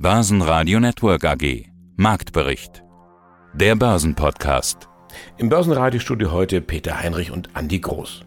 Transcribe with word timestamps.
Börsenradio 0.00 0.78
Network 0.78 1.24
AG. 1.24 1.64
Marktbericht. 1.96 2.84
Der 3.52 3.74
Börsenpodcast. 3.74 4.88
Im 5.38 5.48
Börsenradiostudio 5.48 6.30
heute 6.30 6.60
Peter 6.60 7.00
Heinrich 7.00 7.32
und 7.32 7.56
Andi 7.56 7.80
Groß. 7.80 8.20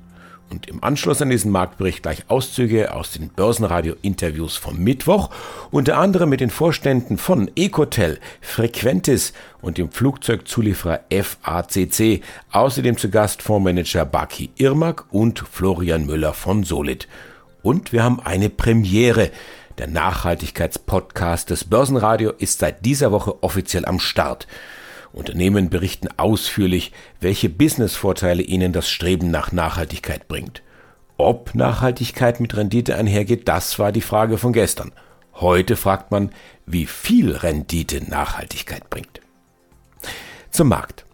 Und 0.49 0.67
im 0.67 0.83
Anschluss 0.83 1.21
an 1.21 1.29
diesen 1.29 1.49
Marktbericht 1.49 2.03
gleich 2.03 2.25
Auszüge 2.27 2.93
aus 2.93 3.11
den 3.11 3.29
Börsenradio-Interviews 3.29 4.57
vom 4.57 4.79
Mittwoch, 4.79 5.29
unter 5.71 5.97
anderem 5.97 6.27
mit 6.27 6.41
den 6.41 6.49
Vorständen 6.49 7.17
von 7.17 7.49
Ecotel, 7.55 8.19
Frequentis 8.41 9.31
und 9.61 9.77
dem 9.77 9.91
Flugzeugzulieferer 9.91 11.05
FACC, 11.09 12.21
außerdem 12.51 12.97
zu 12.97 13.09
Gast 13.09 13.41
Fondsmanager 13.41 14.03
Baki 14.03 14.49
Irmak 14.57 15.05
und 15.09 15.39
Florian 15.39 16.05
Müller 16.05 16.33
von 16.33 16.65
Solid. 16.65 17.07
Und 17.63 17.93
wir 17.93 18.03
haben 18.03 18.19
eine 18.19 18.49
Premiere. 18.49 19.31
Der 19.81 19.89
Nachhaltigkeitspodcast 19.89 21.49
des 21.49 21.63
Börsenradio 21.63 22.33
ist 22.37 22.59
seit 22.59 22.85
dieser 22.85 23.11
Woche 23.11 23.41
offiziell 23.41 23.83
am 23.85 23.99
Start. 23.99 24.45
Unternehmen 25.11 25.71
berichten 25.71 26.07
ausführlich, 26.17 26.91
welche 27.19 27.49
Businessvorteile 27.49 28.43
ihnen 28.43 28.73
das 28.73 28.87
Streben 28.87 29.31
nach 29.31 29.51
Nachhaltigkeit 29.51 30.27
bringt. 30.27 30.61
Ob 31.17 31.55
Nachhaltigkeit 31.55 32.39
mit 32.39 32.55
Rendite 32.55 32.95
einhergeht, 32.95 33.47
das 33.47 33.79
war 33.79 33.91
die 33.91 34.01
Frage 34.01 34.37
von 34.37 34.53
gestern. 34.53 34.91
Heute 35.33 35.75
fragt 35.75 36.11
man, 36.11 36.29
wie 36.67 36.85
viel 36.85 37.35
Rendite 37.35 38.07
Nachhaltigkeit 38.07 38.87
bringt. 38.91 39.19
Zum 40.51 40.67
Markt. 40.67 41.05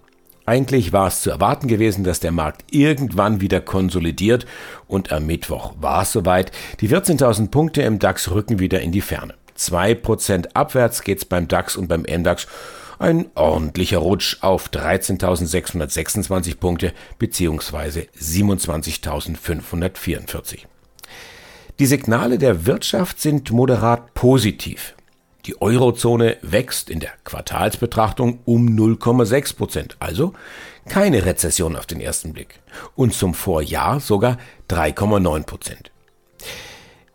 Eigentlich 0.47 0.91
war 0.93 1.09
es 1.09 1.21
zu 1.21 1.29
erwarten 1.29 1.67
gewesen, 1.67 2.03
dass 2.05 2.21
der 2.21 2.31
Markt 2.31 2.73
irgendwann 2.73 3.41
wieder 3.41 3.59
konsolidiert 3.59 4.45
und 4.87 5.11
am 5.11 5.25
Mittwoch 5.25 5.73
war 5.81 6.03
es 6.03 6.13
soweit. 6.13 6.53
Die 6.79 6.87
14.000 6.87 7.49
Punkte 7.49 7.81
im 7.81 7.99
DAX 7.99 8.31
rücken 8.31 8.57
wieder 8.57 8.79
in 8.79 8.93
die 8.93 9.01
Ferne. 9.01 9.33
Zwei 9.55 9.93
Prozent 9.93 10.55
abwärts 10.55 11.03
geht's 11.03 11.25
beim 11.25 11.49
DAX 11.49 11.75
und 11.75 11.89
beim 11.89 12.03
MDAX. 12.03 12.47
Ein 12.97 13.25
ordentlicher 13.35 13.97
Rutsch 13.97 14.37
auf 14.39 14.69
13.626 14.69 16.55
Punkte 16.55 16.93
bzw. 17.19 18.05
27.544. 18.17 20.59
Die 21.77 21.85
Signale 21.85 22.37
der 22.37 22.65
Wirtschaft 22.65 23.19
sind 23.19 23.51
moderat 23.51 24.13
positiv. 24.13 24.95
Die 25.47 25.61
Eurozone 25.61 26.35
wächst 26.41 26.89
in 26.89 26.99
der 26.99 27.11
Quartalsbetrachtung 27.23 28.39
um 28.43 28.67
0,6 28.67 29.55
Prozent, 29.55 29.95
also 29.99 30.33
keine 30.89 31.25
Rezession 31.25 31.77
auf 31.77 31.85
den 31.85 32.01
ersten 32.01 32.33
Blick. 32.33 32.59
Und 32.95 33.13
zum 33.13 33.33
Vorjahr 33.33 34.01
sogar 34.01 34.37
3,9 34.69 35.43
Prozent. 35.43 35.91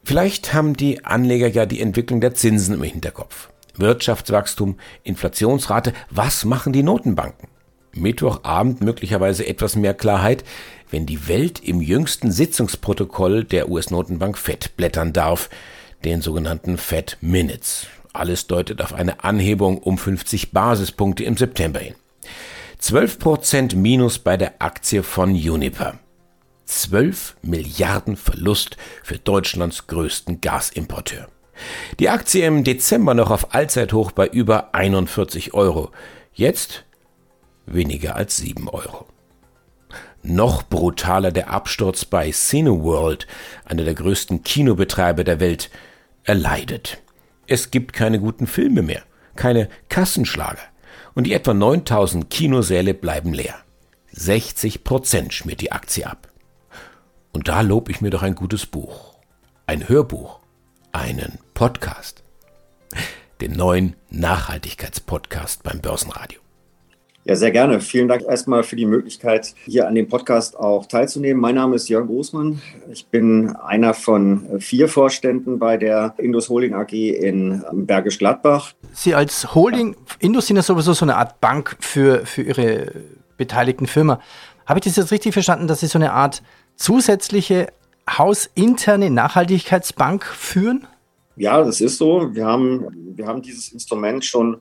Vielleicht 0.02 0.54
haben 0.54 0.74
die 0.74 1.04
Anleger 1.04 1.46
ja 1.46 1.66
die 1.66 1.82
Entwicklung 1.82 2.22
der 2.22 2.34
Zinsen 2.34 2.74
im 2.74 2.82
Hinterkopf. 2.82 3.50
Wirtschaftswachstum, 3.76 4.78
Inflationsrate, 5.02 5.92
was 6.08 6.46
machen 6.46 6.72
die 6.72 6.82
Notenbanken? 6.82 7.48
Mittwochabend 7.94 8.80
möglicherweise 8.80 9.46
etwas 9.46 9.76
mehr 9.76 9.92
Klarheit, 9.92 10.42
wenn 10.90 11.04
die 11.04 11.28
Welt 11.28 11.60
im 11.60 11.82
jüngsten 11.82 12.32
Sitzungsprotokoll 12.32 13.44
der 13.44 13.68
US-Notenbank 13.68 14.38
FED 14.38 14.74
blättern 14.78 15.12
darf, 15.12 15.50
den 16.02 16.22
sogenannten 16.22 16.78
Fed 16.78 17.18
Minutes. 17.20 17.86
Alles 18.12 18.46
deutet 18.46 18.82
auf 18.82 18.92
eine 18.92 19.24
Anhebung 19.24 19.78
um 19.78 19.96
50 19.98 20.52
Basispunkte 20.52 21.24
im 21.24 21.36
September 21.36 21.80
hin. 21.80 21.94
12% 22.80 23.76
Minus 23.76 24.18
bei 24.18 24.36
der 24.36 24.60
Aktie 24.60 25.02
von 25.02 25.30
Uniper. 25.30 25.98
12 26.66 27.36
Milliarden 27.42 28.16
Verlust 28.16 28.76
für 29.02 29.18
Deutschlands 29.18 29.86
größten 29.86 30.40
Gasimporteur. 30.40 31.28
Die 32.00 32.08
Aktie 32.08 32.46
im 32.46 32.64
Dezember 32.64 33.14
noch 33.14 33.30
auf 33.30 33.54
Allzeithoch 33.54 34.12
bei 34.12 34.26
über 34.26 34.74
41 34.74 35.54
Euro. 35.54 35.90
Jetzt 36.34 36.84
weniger 37.66 38.16
als 38.16 38.36
7 38.38 38.68
Euro. 38.68 39.06
Noch 40.22 40.62
brutaler 40.62 41.32
der 41.32 41.50
Absturz 41.50 42.04
bei 42.04 42.30
Cineworld, 42.30 43.26
einer 43.64 43.84
der 43.84 43.94
größten 43.94 44.42
Kinobetreiber 44.42 45.24
der 45.24 45.40
Welt. 45.40 45.70
Er 46.24 46.36
leidet. 46.36 47.02
Es 47.46 47.70
gibt 47.70 47.92
keine 47.92 48.20
guten 48.20 48.46
Filme 48.46 48.82
mehr, 48.82 49.02
keine 49.34 49.68
Kassenschlager. 49.88 50.62
Und 51.14 51.24
die 51.24 51.32
etwa 51.32 51.54
9000 51.54 52.30
Kinosäle 52.30 52.94
bleiben 52.94 53.34
leer. 53.34 53.56
60 54.12 54.84
Prozent 54.84 55.34
schmiert 55.34 55.60
die 55.60 55.72
Aktie 55.72 56.06
ab. 56.06 56.28
Und 57.32 57.48
da 57.48 57.62
lob 57.62 57.88
ich 57.88 58.00
mir 58.00 58.10
doch 58.10 58.22
ein 58.22 58.34
gutes 58.34 58.66
Buch. 58.66 59.14
Ein 59.66 59.88
Hörbuch. 59.88 60.40
Einen 60.92 61.38
Podcast. 61.54 62.22
Den 63.40 63.52
neuen 63.52 63.96
Nachhaltigkeitspodcast 64.10 65.62
beim 65.62 65.80
Börsenradio. 65.80 66.40
Ja, 67.24 67.36
sehr 67.36 67.52
gerne. 67.52 67.80
Vielen 67.80 68.08
Dank 68.08 68.22
erstmal 68.22 68.64
für 68.64 68.74
die 68.74 68.84
Möglichkeit, 68.84 69.54
hier 69.64 69.86
an 69.86 69.94
dem 69.94 70.08
Podcast 70.08 70.58
auch 70.58 70.86
teilzunehmen. 70.86 71.40
Mein 71.40 71.54
Name 71.54 71.76
ist 71.76 71.88
Jörn 71.88 72.08
Großmann. 72.08 72.60
Ich 72.90 73.06
bin 73.06 73.54
einer 73.54 73.94
von 73.94 74.58
vier 74.58 74.88
Vorständen 74.88 75.60
bei 75.60 75.76
der 75.76 76.14
Indus 76.18 76.48
Holding 76.48 76.74
AG 76.74 76.92
in 76.92 77.62
Bergisch 77.72 78.18
Gladbach. 78.18 78.72
Sie 78.92 79.14
als 79.14 79.54
Holding, 79.54 79.94
Indus 80.18 80.48
sind 80.48 80.56
ja 80.56 80.62
sowieso 80.62 80.94
so 80.94 81.04
eine 81.04 81.16
Art 81.16 81.40
Bank 81.40 81.76
für, 81.78 82.26
für 82.26 82.42
Ihre 82.42 82.90
beteiligten 83.36 83.86
Firmen. 83.86 84.16
Habe 84.66 84.80
ich 84.80 84.84
das 84.84 84.96
jetzt 84.96 85.12
richtig 85.12 85.32
verstanden, 85.32 85.68
dass 85.68 85.78
Sie 85.78 85.86
so 85.86 85.98
eine 85.98 86.12
Art 86.12 86.42
zusätzliche 86.74 87.68
hausinterne 88.10 89.10
Nachhaltigkeitsbank 89.10 90.24
führen? 90.24 90.88
Ja, 91.36 91.62
das 91.62 91.80
ist 91.80 91.98
so. 91.98 92.34
Wir 92.34 92.46
haben, 92.46 93.14
wir 93.14 93.28
haben 93.28 93.42
dieses 93.42 93.72
Instrument 93.72 94.24
schon 94.24 94.60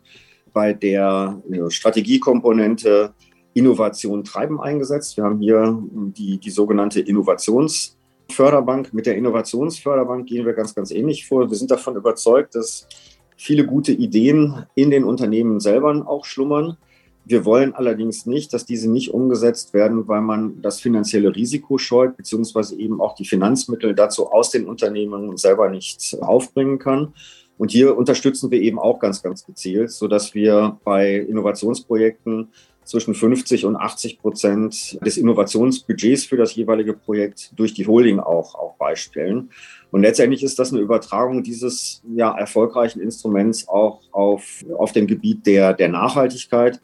bei 0.54 0.74
der 0.74 1.42
Strategiekomponente 1.70 3.14
Innovation 3.54 4.24
treiben 4.24 4.62
eingesetzt. 4.62 5.18
Wir 5.18 5.26
haben 5.26 5.40
hier 5.40 5.78
die, 5.92 6.38
die 6.38 6.50
sogenannte 6.50 7.02
Innovationsförderbank. 7.02 8.94
Mit 8.94 9.06
der 9.06 9.18
Innovationsförderbank 9.18 10.28
gehen 10.28 10.46
wir 10.46 10.54
ganz, 10.54 10.74
ganz 10.74 10.92
ähnlich 10.92 11.28
vor. 11.28 11.50
Wir 11.50 11.58
sind 11.58 11.72
davon 11.72 11.96
überzeugt, 11.96 12.56
dass 12.56 12.88
viele 13.36 13.66
gute 13.66 13.92
Ideen 13.92 14.66
in 14.76 14.92
den 14.92 15.04
Unternehmen 15.04 15.60
selber 15.60 16.08
auch 16.08 16.26
schlummern. 16.26 16.78
Wir 17.26 17.46
wollen 17.46 17.74
allerdings 17.74 18.26
nicht, 18.26 18.54
dass 18.54 18.66
diese 18.66 18.90
nicht 18.90 19.14
umgesetzt 19.14 19.74
werden, 19.74 20.08
weil 20.08 20.22
man 20.22 20.62
das 20.62 20.80
finanzielle 20.80 21.36
Risiko 21.36 21.78
scheut, 21.78 22.18
beziehungsweise 22.18 22.76
eben 22.76 23.00
auch 23.00 23.16
die 23.16 23.26
Finanzmittel 23.26 23.94
dazu 23.94 24.32
aus 24.32 24.50
den 24.50 24.68
Unternehmen 24.68 25.38
selber 25.38 25.70
nicht 25.70 26.18
aufbringen 26.22 26.80
kann. 26.80 27.14
Und 27.62 27.70
hier 27.70 27.96
unterstützen 27.96 28.50
wir 28.50 28.60
eben 28.60 28.80
auch 28.80 28.98
ganz, 28.98 29.22
ganz 29.22 29.46
gezielt, 29.46 29.92
sodass 29.92 30.34
wir 30.34 30.80
bei 30.84 31.18
Innovationsprojekten 31.18 32.48
zwischen 32.86 33.14
50 33.14 33.66
und 33.66 33.76
80 33.76 34.18
Prozent 34.18 34.98
des 35.06 35.18
Innovationsbudgets 35.18 36.26
für 36.26 36.38
das 36.38 36.56
jeweilige 36.56 36.94
Projekt 36.94 37.52
durch 37.56 37.76
die 37.76 37.86
Holding 37.86 38.20
auch, 38.20 38.56
auch 38.56 38.78
beistellen. 38.78 39.52
Und 39.92 40.02
letztendlich 40.02 40.42
ist 40.42 40.58
das 40.58 40.74
eine 40.74 40.82
Übertragung 40.82 41.44
dieses 41.44 42.02
ja, 42.16 42.36
erfolgreichen 42.36 43.00
Instruments 43.00 43.68
auch 43.68 44.02
auf, 44.12 44.66
auf 44.76 44.92
dem 44.94 45.06
Gebiet 45.06 45.46
der, 45.46 45.76
der 45.76 45.90
Nachhaltigkeit, 45.90 46.82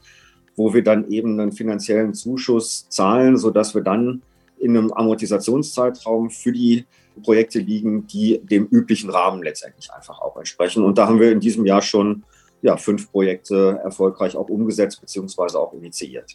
wo 0.56 0.76
wir 0.76 0.84
dann 0.84 1.10
eben 1.10 1.40
einen 1.40 1.54
finanziellen 1.54 2.14
Zuschuss 2.14 2.88
zahlen, 2.88 3.36
sodass 3.36 3.74
wir 3.74 3.82
dann 3.82 4.22
in 4.60 4.78
einem 4.78 4.94
Amortisationszeitraum 4.94 6.30
für 6.30 6.52
die 6.52 6.86
Projekte 7.22 7.60
liegen, 7.60 8.08
die 8.08 8.40
dem 8.44 8.66
üblichen 8.66 9.10
Rahmen 9.10 9.44
letztendlich 9.44 9.92
einfach 9.92 10.20
auch 10.22 10.38
entsprechen. 10.38 10.84
Und 10.84 10.98
da 10.98 11.08
haben 11.08 11.20
wir 11.20 11.32
in 11.32 11.40
diesem 11.40 11.66
Jahr 11.66 11.82
schon 11.82 12.24
ja, 12.62 12.78
fünf 12.78 13.12
Projekte 13.12 13.80
erfolgreich 13.84 14.36
auch 14.36 14.50
umgesetzt 14.50 15.02
bzw. 15.02 15.58
auch 15.58 15.74
initiiert. 15.74 16.34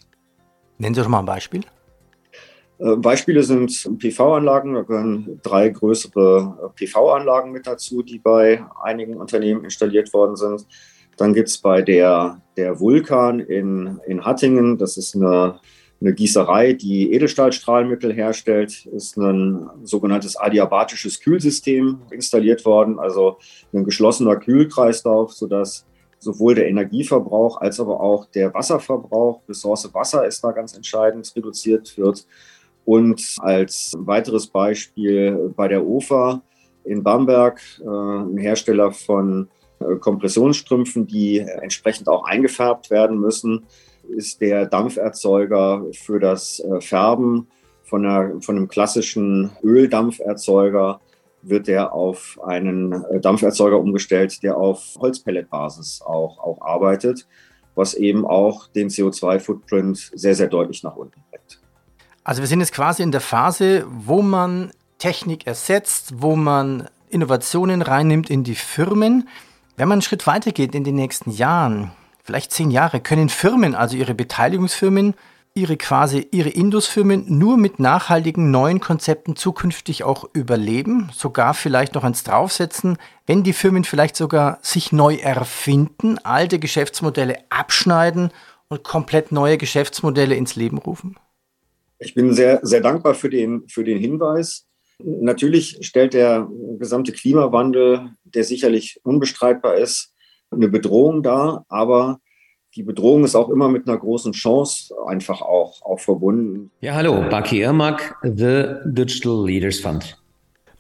Nennen 0.79 0.95
Sie 0.95 1.01
doch 1.01 1.09
mal 1.09 1.21
ein 1.21 1.27
Beispiel. 1.27 1.63
Äh, 2.79 2.97
Beispiele 2.97 3.43
sind 3.43 3.99
PV-Anlagen. 3.99 4.75
Da 4.75 4.83
gehören 4.83 5.41
drei 5.43 5.69
größere 5.69 6.73
PV-Anlagen 6.75 7.53
mit 7.53 7.67
dazu, 7.67 8.03
die 8.03 8.19
bei 8.19 8.65
einigen 8.83 9.17
Unternehmen 9.17 9.65
installiert 9.65 10.13
worden 10.13 10.37
sind. 10.37 10.67
Dann 11.17 11.35
gibt 11.35 11.49
es 11.49 11.59
bei 11.59 11.83
der, 11.83 12.41
der 12.57 12.81
Vulkan 12.81 13.41
in, 13.41 14.01
in 14.07 14.25
Hattingen, 14.25 14.79
das 14.79 14.97
ist 14.97 15.15
eine 15.15 15.61
eine 16.03 16.15
Gießerei, 16.15 16.73
die 16.73 17.13
Edelstahlstrahlmittel 17.13 18.13
herstellt, 18.13 18.87
ist 18.87 19.17
ein 19.17 19.71
sogenanntes 19.85 20.37
adiabatisches 20.37 21.21
Kühlsystem 21.21 22.01
installiert 22.11 22.65
worden, 22.65 22.99
also 22.99 23.39
ein 23.73 23.85
geschlossener 23.85 24.37
Kühlkreislauf, 24.37 25.33
sodass 25.33 25.87
sowohl 26.19 26.57
der 26.57 26.69
Energieverbrauch 26.69 27.61
als 27.61 27.79
aber 27.79 28.01
auch 28.01 28.27
der 28.27 28.53
Wasserverbrauch, 28.53 29.43
Ressource 29.49 29.93
Wasser 29.95 30.27
ist 30.27 30.43
da 30.43 30.51
ganz 30.51 30.75
entscheidend, 30.75 31.33
reduziert 31.37 31.97
wird. 31.97 32.27
Und 32.85 33.37
als 33.39 33.93
weiteres 33.97 34.49
Beispiel 34.49 35.53
bei 35.55 35.69
der 35.69 35.87
OFA 35.87 36.43
in 36.85 37.05
Bamberg, 37.05 37.61
äh, 37.81 37.89
ein 37.89 38.39
Hersteller 38.39 38.91
von 38.91 39.49
äh, 39.79 39.97
Kompressionsstrümpfen, 39.97 41.07
die 41.07 41.39
entsprechend 41.39 42.09
auch 42.09 42.25
eingefärbt 42.25 42.91
werden 42.91 43.21
müssen, 43.21 43.67
ist 44.09 44.41
der 44.41 44.67
Dampferzeuger 44.67 45.87
für 45.93 46.19
das 46.21 46.61
äh, 46.61 46.81
Färben 46.81 47.49
von, 47.85 48.07
einer, 48.07 48.41
von 48.41 48.57
einem 48.57 48.69
klassischen 48.69 49.51
Öldampferzeuger 49.63 51.01
wird 51.43 51.67
der 51.67 51.93
auf 51.93 52.39
einen 52.45 52.93
äh, 52.93 53.21
Dampferzeuger 53.21 53.79
umgestellt, 53.79 54.43
der 54.43 54.57
auf 54.57 54.97
Holzpelletbasis 54.99 56.03
auch, 56.03 56.39
auch 56.39 56.63
arbeitet, 56.63 57.27
was 57.75 57.95
eben 57.95 58.27
auch 58.27 58.69
den 58.69 58.89
CO2-Footprint 58.89 60.13
sehr, 60.15 60.35
sehr 60.35 60.49
deutlich 60.49 60.83
nach 60.83 60.97
unten 60.97 61.21
bringt. 61.31 61.61
Also 62.25 62.41
wir 62.43 62.47
sind 62.47 62.61
jetzt 62.61 62.73
quasi 62.73 63.03
in 63.03 63.11
der 63.11 63.21
Phase, 63.21 63.85
wo 63.89 64.23
man 64.23 64.71
Technik 64.99 65.47
ersetzt, 65.47 66.15
wo 66.19 66.37
man 66.37 66.89
Innovationen 67.09 67.83
reinnimmt 67.83 68.31
in 68.31 68.45
die 68.45 68.55
Firmen. 68.55 69.29
Wenn 69.77 69.89
man 69.89 69.97
einen 69.97 70.03
Schritt 70.03 70.27
weiter 70.27 70.53
geht 70.53 70.75
in 70.75 70.85
den 70.85 70.95
nächsten 70.95 71.31
Jahren, 71.31 71.91
vielleicht 72.23 72.53
zehn 72.53 72.71
Jahre, 72.71 73.01
können 73.01 73.29
Firmen, 73.29 73.75
also 73.75 73.97
ihre 73.97 74.15
Beteiligungsfirmen, 74.15 75.15
ihre 75.55 75.77
quasi 75.77 76.29
ihre 76.31 76.49
Indusfirmen 76.49 77.25
nur 77.29 77.59
mit 77.59 77.79
nachhaltigen 77.79 78.51
neuen 78.51 78.81
Konzepten 78.81 79.37
zukünftig 79.37 80.03
auch 80.03 80.29
überleben, 80.33 81.11
sogar 81.13 81.53
vielleicht 81.53 81.95
noch 81.95 82.05
eins 82.05 82.25
draufsetzen, 82.25 82.97
wenn 83.27 83.43
die 83.43 83.53
Firmen 83.53 83.85
vielleicht 83.85 84.17
sogar 84.17 84.59
sich 84.63 84.93
neu 84.93 85.17
erfinden, 85.17 86.19
alte 86.19 86.59
Geschäftsmodelle 86.59 87.37
abschneiden 87.51 88.31
und 88.69 88.83
komplett 88.83 89.33
neue 89.33 89.59
Geschäftsmodelle 89.59 90.35
ins 90.35 90.57
Leben 90.57 90.79
rufen? 90.79 91.17
Ich 91.99 92.15
bin 92.15 92.33
sehr, 92.33 92.61
sehr 92.63 92.81
dankbar 92.81 93.15
für 93.15 93.29
den, 93.29 93.69
für 93.69 93.85
den 93.85 93.99
Hinweis. 93.99 94.67
Natürlich 94.99 95.79
stellt 95.83 96.15
der 96.15 96.49
gesamte 96.79 97.13
Klimawandel, 97.13 98.11
der 98.25 98.45
sicherlich 98.45 99.01
unbestreitbar 99.05 99.77
ist, 99.77 100.12
eine 100.53 100.69
Bedrohung 100.69 101.23
dar, 101.23 101.65
aber 101.69 102.21
die 102.75 102.83
Bedrohung 102.83 103.25
ist 103.25 103.35
auch 103.35 103.51
immer 103.51 103.69
mit 103.69 103.87
einer 103.87 103.99
großen 103.99 104.33
Chance 104.33 104.95
einfach 105.07 105.43
auch, 105.43 105.83
auch 105.83 106.01
verbunden. 106.01 106.71
Ja, 106.81 106.95
hallo, 106.95 107.29
Baki 107.29 107.61
Irmak, 107.61 108.17
The 108.23 108.77
Digital 108.85 109.45
Leaders 109.45 109.81
Fund. 109.81 110.22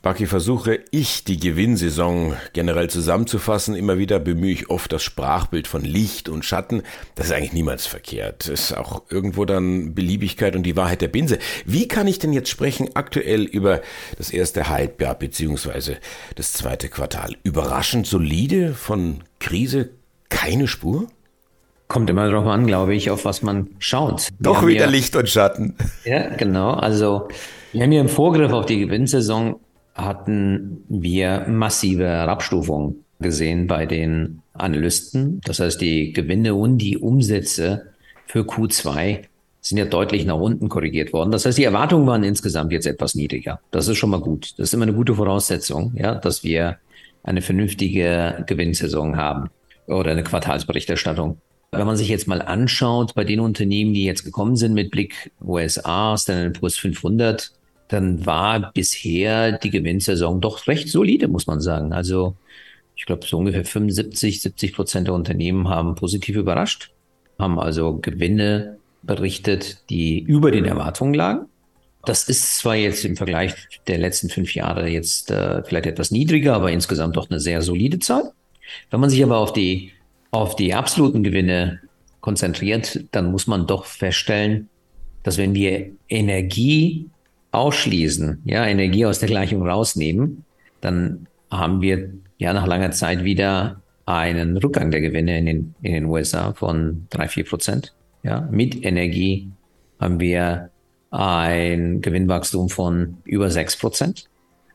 Baki, 0.02 0.26
versuche 0.26 0.80
ich 0.90 1.22
die 1.22 1.38
Gewinnsaison 1.38 2.34
generell 2.54 2.90
zusammenzufassen. 2.90 3.76
Immer 3.76 3.98
wieder 3.98 4.18
bemühe 4.18 4.50
ich 4.50 4.68
oft 4.68 4.92
das 4.92 5.04
Sprachbild 5.04 5.68
von 5.68 5.82
Licht 5.82 6.28
und 6.28 6.44
Schatten. 6.44 6.82
Das 7.14 7.26
ist 7.26 7.32
eigentlich 7.32 7.52
niemals 7.52 7.86
verkehrt. 7.86 8.48
Das 8.48 8.48
ist 8.48 8.76
auch 8.76 9.02
irgendwo 9.10 9.44
dann 9.44 9.94
Beliebigkeit 9.94 10.56
und 10.56 10.64
die 10.64 10.74
Wahrheit 10.74 11.02
der 11.02 11.08
Binse. 11.08 11.38
Wie 11.66 11.86
kann 11.86 12.08
ich 12.08 12.18
denn 12.18 12.32
jetzt 12.32 12.48
sprechen 12.48 12.90
aktuell 12.94 13.44
über 13.44 13.80
das 14.18 14.30
erste 14.30 14.68
Halbjahr 14.68 15.14
beziehungsweise 15.14 15.98
das 16.34 16.52
zweite 16.52 16.88
Quartal? 16.88 17.36
Überraschend 17.44 18.08
solide 18.08 18.74
von 18.74 19.22
Krise 19.38 19.90
keine 20.30 20.66
Spur? 20.66 21.06
Kommt 21.86 22.10
immer 22.10 22.28
darauf 22.28 22.48
an, 22.48 22.66
glaube 22.66 22.96
ich, 22.96 23.08
auf 23.10 23.24
was 23.24 23.42
man 23.42 23.68
schaut. 23.78 24.30
Doch 24.40 24.66
wieder 24.66 24.86
ja, 24.86 24.90
Licht 24.90 25.14
und 25.14 25.28
Schatten. 25.28 25.76
Ja, 26.04 26.28
genau. 26.30 26.72
Also 26.72 27.28
wir 27.70 27.84
haben 27.84 27.92
ja 27.92 28.00
im 28.00 28.08
Vorgriff 28.08 28.50
auf 28.50 28.66
die 28.66 28.80
Gewinnsaison 28.80 29.60
hatten 29.94 30.84
wir 30.88 31.46
massive 31.48 32.06
Herabstufungen 32.06 33.04
gesehen 33.20 33.66
bei 33.66 33.86
den 33.86 34.42
Analysten. 34.52 35.40
Das 35.44 35.60
heißt, 35.60 35.80
die 35.80 36.12
Gewinne 36.12 36.54
und 36.54 36.78
die 36.78 36.98
Umsätze 36.98 37.92
für 38.26 38.40
Q2 38.40 39.24
sind 39.60 39.78
ja 39.78 39.84
deutlich 39.84 40.24
nach 40.24 40.36
unten 40.36 40.68
korrigiert 40.68 41.12
worden. 41.12 41.30
Das 41.30 41.46
heißt, 41.46 41.56
die 41.56 41.64
Erwartungen 41.64 42.06
waren 42.06 42.24
insgesamt 42.24 42.72
jetzt 42.72 42.86
etwas 42.86 43.14
niedriger. 43.14 43.60
Das 43.70 43.86
ist 43.86 43.96
schon 43.96 44.10
mal 44.10 44.20
gut. 44.20 44.54
Das 44.56 44.68
ist 44.68 44.74
immer 44.74 44.82
eine 44.82 44.92
gute 44.92 45.14
Voraussetzung, 45.14 45.92
ja, 45.96 46.16
dass 46.16 46.42
wir 46.42 46.78
eine 47.22 47.42
vernünftige 47.42 48.44
Gewinnsaison 48.48 49.16
haben 49.16 49.50
oder 49.86 50.10
eine 50.10 50.24
Quartalsberichterstattung. 50.24 51.38
Wenn 51.70 51.86
man 51.86 51.96
sich 51.96 52.08
jetzt 52.08 52.26
mal 52.26 52.42
anschaut, 52.42 53.14
bei 53.14 53.24
den 53.24 53.40
Unternehmen, 53.40 53.94
die 53.94 54.04
jetzt 54.04 54.24
gekommen 54.24 54.56
sind 54.56 54.74
mit 54.74 54.90
Blick 54.90 55.30
USA, 55.40 56.18
Standard 56.18 56.58
Poor's 56.58 56.76
500, 56.76 57.52
dann 57.92 58.24
war 58.24 58.72
bisher 58.72 59.52
die 59.58 59.70
Gewinnsaison 59.70 60.40
doch 60.40 60.66
recht 60.66 60.88
solide, 60.88 61.28
muss 61.28 61.46
man 61.46 61.60
sagen. 61.60 61.92
Also 61.92 62.36
ich 62.96 63.04
glaube, 63.04 63.26
so 63.26 63.38
ungefähr 63.38 63.64
75, 63.64 64.42
70 64.42 64.74
Prozent 64.74 65.08
der 65.08 65.14
Unternehmen 65.14 65.68
haben 65.68 65.94
positiv 65.94 66.36
überrascht, 66.36 66.90
haben 67.38 67.58
also 67.58 67.98
Gewinne 67.98 68.78
berichtet, 69.02 69.90
die 69.90 70.20
über 70.20 70.50
den 70.50 70.64
Erwartungen 70.64 71.14
lagen. 71.14 71.46
Das 72.04 72.28
ist 72.28 72.58
zwar 72.58 72.76
jetzt 72.76 73.04
im 73.04 73.16
Vergleich 73.16 73.54
der 73.86 73.98
letzten 73.98 74.28
fünf 74.28 74.54
Jahre 74.54 74.88
jetzt 74.88 75.30
äh, 75.30 75.62
vielleicht 75.62 75.86
etwas 75.86 76.10
niedriger, 76.10 76.54
aber 76.54 76.72
insgesamt 76.72 77.16
doch 77.16 77.30
eine 77.30 77.40
sehr 77.40 77.62
solide 77.62 77.98
Zahl. 77.98 78.32
Wenn 78.90 79.00
man 79.00 79.10
sich 79.10 79.22
aber 79.22 79.38
auf 79.38 79.52
die 79.52 79.92
auf 80.30 80.56
die 80.56 80.72
absoluten 80.72 81.22
Gewinne 81.22 81.80
konzentriert, 82.20 83.04
dann 83.12 83.30
muss 83.30 83.46
man 83.46 83.66
doch 83.66 83.84
feststellen, 83.84 84.70
dass 85.22 85.36
wenn 85.36 85.54
wir 85.54 85.90
Energie 86.08 87.10
ausschließen, 87.52 88.42
ja, 88.44 88.66
Energie 88.66 89.06
aus 89.06 89.20
der 89.20 89.28
Gleichung 89.28 89.66
rausnehmen, 89.66 90.44
dann 90.80 91.26
haben 91.50 91.80
wir 91.80 92.10
ja 92.38 92.52
nach 92.52 92.66
langer 92.66 92.90
Zeit 92.90 93.24
wieder 93.24 93.82
einen 94.06 94.56
Rückgang 94.56 94.90
der 94.90 95.00
Gewinne 95.00 95.38
in 95.38 95.46
den, 95.46 95.74
in 95.82 95.92
den 95.92 96.04
USA 96.06 96.52
von 96.54 97.06
drei 97.10 97.28
vier 97.28 97.44
Prozent. 97.44 97.94
Ja, 98.22 98.48
mit 98.50 98.84
Energie 98.84 99.50
haben 100.00 100.18
wir 100.18 100.70
ein 101.10 102.00
Gewinnwachstum 102.00 102.68
von 102.68 103.18
über 103.24 103.50
sechs 103.50 103.76
Prozent. 103.76 104.28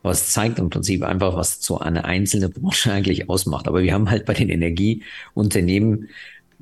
Es 0.04 0.32
zeigt 0.32 0.58
im 0.58 0.70
Prinzip 0.70 1.02
einfach, 1.02 1.36
was 1.36 1.60
so 1.60 1.78
eine 1.78 2.04
einzelne 2.04 2.48
Branche 2.48 2.92
eigentlich 2.92 3.28
ausmacht. 3.28 3.68
Aber 3.68 3.82
wir 3.82 3.92
haben 3.92 4.08
halt 4.08 4.24
bei 4.24 4.34
den 4.34 4.48
Energieunternehmen 4.48 6.08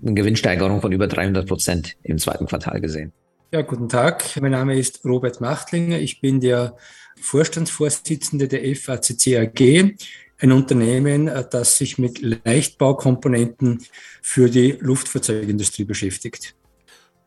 eine 0.02 0.14
Gewinnsteigerung 0.14 0.80
von 0.80 0.92
über 0.92 1.06
300 1.06 1.46
Prozent 1.46 1.96
im 2.02 2.18
zweiten 2.18 2.46
Quartal 2.46 2.80
gesehen. 2.80 3.12
Ja, 3.52 3.62
guten 3.62 3.88
Tag. 3.88 4.24
Mein 4.40 4.50
Name 4.50 4.76
ist 4.76 5.04
Robert 5.04 5.40
Machtlinger. 5.40 6.00
Ich 6.00 6.20
bin 6.20 6.40
der 6.40 6.76
Vorstandsvorsitzende 7.20 8.48
der 8.48 8.74
FACC 8.74 9.36
AG, 9.36 9.94
ein 10.38 10.50
Unternehmen, 10.50 11.30
das 11.52 11.78
sich 11.78 11.96
mit 11.96 12.20
Leichtbaukomponenten 12.44 13.84
für 14.20 14.50
die 14.50 14.76
Luftfahrzeugindustrie 14.80 15.84
beschäftigt. 15.84 16.56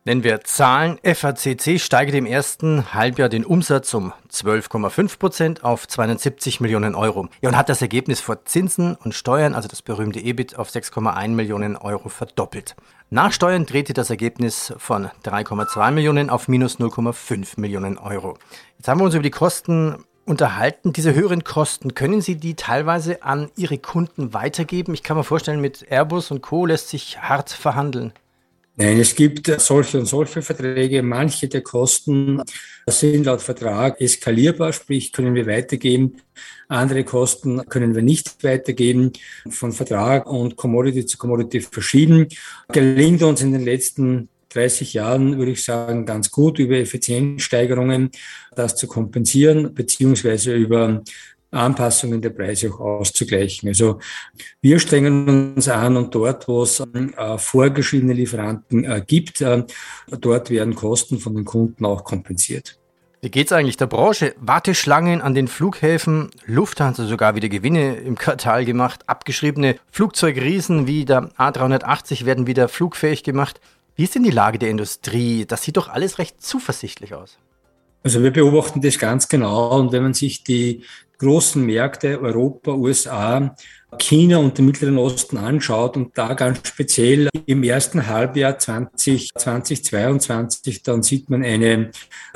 Nennen 0.04 0.22
wir 0.22 0.42
Zahlen. 0.44 0.98
FACC 1.02 1.80
steigert 1.80 2.14
im 2.14 2.26
ersten 2.26 2.92
Halbjahr 2.92 3.30
den 3.30 3.46
Umsatz 3.46 3.94
um 3.94 4.12
12,5 4.30 5.18
Prozent 5.18 5.64
auf 5.64 5.88
270 5.88 6.60
Millionen 6.60 6.94
Euro. 6.94 7.28
Ja, 7.40 7.48
und 7.48 7.56
hat 7.56 7.70
das 7.70 7.80
Ergebnis 7.80 8.20
vor 8.20 8.44
Zinsen 8.44 8.94
und 8.94 9.14
Steuern, 9.14 9.54
also 9.54 9.68
das 9.68 9.80
berühmte 9.80 10.20
EBIT, 10.20 10.56
auf 10.56 10.68
6,1 10.68 11.28
Millionen 11.28 11.76
Euro 11.76 12.10
verdoppelt. 12.10 12.76
Nach 13.12 13.32
Steuern 13.32 13.66
drehte 13.66 13.92
das 13.92 14.08
Ergebnis 14.08 14.72
von 14.78 15.08
3,2 15.24 15.90
Millionen 15.90 16.30
auf 16.30 16.46
minus 16.46 16.78
0,5 16.78 17.58
Millionen 17.58 17.98
Euro. 17.98 18.38
Jetzt 18.78 18.86
haben 18.86 19.00
wir 19.00 19.04
uns 19.04 19.14
über 19.14 19.24
die 19.24 19.32
Kosten 19.32 20.04
unterhalten. 20.26 20.92
Diese 20.92 21.12
höheren 21.12 21.42
Kosten, 21.42 21.94
können 21.94 22.20
Sie 22.20 22.36
die 22.36 22.54
teilweise 22.54 23.24
an 23.24 23.50
Ihre 23.56 23.78
Kunden 23.78 24.32
weitergeben? 24.32 24.94
Ich 24.94 25.02
kann 25.02 25.16
mir 25.16 25.24
vorstellen, 25.24 25.60
mit 25.60 25.90
Airbus 25.90 26.30
und 26.30 26.40
Co. 26.40 26.66
lässt 26.66 26.88
sich 26.88 27.20
hart 27.20 27.50
verhandeln. 27.50 28.12
Nein, 28.76 28.98
es 28.98 29.14
gibt 29.14 29.46
solche 29.60 29.98
und 29.98 30.06
solche 30.06 30.40
Verträge. 30.40 31.02
Manche 31.02 31.48
der 31.48 31.60
Kosten 31.60 32.40
sind 32.86 33.26
laut 33.26 33.42
Vertrag 33.42 34.00
eskalierbar, 34.00 34.72
sprich 34.72 35.12
können 35.12 35.34
wir 35.34 35.46
weitergeben. 35.46 36.16
Andere 36.68 37.04
Kosten 37.04 37.66
können 37.68 37.94
wir 37.94 38.02
nicht 38.02 38.42
weitergeben. 38.42 39.12
Von 39.50 39.72
Vertrag 39.72 40.26
und 40.26 40.56
Commodity 40.56 41.04
zu 41.04 41.18
Commodity 41.18 41.60
verschieden. 41.60 42.28
Gelingt 42.68 43.22
uns 43.22 43.42
in 43.42 43.52
den 43.52 43.64
letzten 43.64 44.28
30 44.50 44.94
Jahren, 44.94 45.38
würde 45.38 45.52
ich 45.52 45.64
sagen, 45.64 46.06
ganz 46.06 46.30
gut 46.30 46.58
über 46.58 46.76
Effizienzsteigerungen 46.76 48.10
das 48.56 48.76
zu 48.76 48.86
kompensieren, 48.86 49.74
beziehungsweise 49.74 50.54
über 50.54 51.02
Anpassungen 51.50 52.22
der 52.22 52.30
Preise 52.30 52.72
auch 52.72 52.80
auszugleichen. 52.80 53.68
Also 53.68 53.98
wir 54.60 54.78
strengen 54.78 55.54
uns 55.54 55.68
an 55.68 55.96
und 55.96 56.14
dort, 56.14 56.46
wo 56.48 56.62
es 56.62 56.80
äh, 56.80 57.38
vorgeschriebene 57.38 58.12
Lieferanten 58.12 58.84
äh, 58.84 59.02
gibt, 59.06 59.40
äh, 59.40 59.64
dort 60.20 60.50
werden 60.50 60.74
Kosten 60.74 61.18
von 61.18 61.34
den 61.34 61.44
Kunden 61.44 61.84
auch 61.84 62.04
kompensiert. 62.04 62.76
Wie 63.22 63.30
geht's 63.30 63.52
eigentlich 63.52 63.76
der 63.76 63.86
Branche? 63.86 64.34
Warteschlangen 64.40 65.20
an 65.20 65.34
den 65.34 65.46
Flughäfen, 65.46 66.30
Lufthansa 66.46 67.04
sogar 67.04 67.34
wieder 67.34 67.50
Gewinne 67.50 67.96
im 67.96 68.16
Quartal 68.16 68.64
gemacht, 68.64 69.02
abgeschriebene 69.08 69.76
Flugzeugriesen 69.90 70.86
wie 70.86 71.04
der 71.04 71.30
A380 71.36 72.24
werden 72.24 72.46
wieder 72.46 72.68
flugfähig 72.68 73.22
gemacht. 73.22 73.60
Wie 73.94 74.04
ist 74.04 74.14
denn 74.14 74.22
die 74.22 74.30
Lage 74.30 74.58
der 74.58 74.70
Industrie? 74.70 75.44
Das 75.44 75.62
sieht 75.62 75.76
doch 75.76 75.88
alles 75.88 76.18
recht 76.18 76.40
zuversichtlich 76.40 77.12
aus. 77.12 77.36
Also 78.02 78.22
wir 78.22 78.30
beobachten 78.32 78.80
das 78.80 78.98
ganz 78.98 79.28
genau 79.28 79.78
und 79.78 79.92
wenn 79.92 80.02
man 80.02 80.14
sich 80.14 80.42
die 80.42 80.84
großen 81.20 81.64
Märkte 81.64 82.20
Europa, 82.20 82.72
USA, 82.72 83.54
China 83.98 84.38
und 84.38 84.56
den 84.56 84.66
Mittleren 84.66 84.98
Osten 84.98 85.36
anschaut 85.36 85.96
und 85.96 86.16
da 86.16 86.34
ganz 86.34 86.66
speziell 86.66 87.28
im 87.46 87.62
ersten 87.62 88.06
Halbjahr 88.06 88.58
20, 88.58 89.30
2022, 89.34 90.82
dann 90.82 91.02
sieht 91.02 91.28
man 91.28 91.44
eine 91.44 91.90